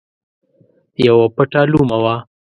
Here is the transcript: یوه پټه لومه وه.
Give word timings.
یوه 1.05 1.25
پټه 1.35 1.61
لومه 1.71 1.97
وه. 2.03 2.15